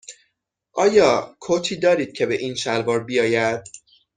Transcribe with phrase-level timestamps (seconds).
[0.73, 3.63] آیا کتی دارید که به این شلوار بیاید؟